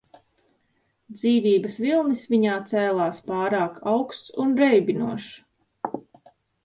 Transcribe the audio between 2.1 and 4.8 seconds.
viņā cēlās pārāk augsts un